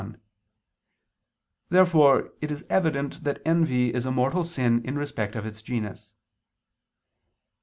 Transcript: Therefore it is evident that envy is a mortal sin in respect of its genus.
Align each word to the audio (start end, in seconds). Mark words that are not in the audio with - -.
Therefore 1.69 2.33
it 2.41 2.49
is 2.49 2.65
evident 2.71 3.23
that 3.23 3.39
envy 3.45 3.93
is 3.93 4.07
a 4.07 4.11
mortal 4.11 4.43
sin 4.43 4.83
in 4.83 4.97
respect 4.97 5.35
of 5.35 5.45
its 5.45 5.61
genus. 5.61 6.15